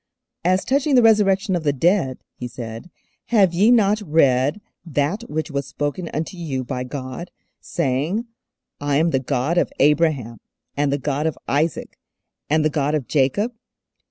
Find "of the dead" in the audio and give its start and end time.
1.55-2.17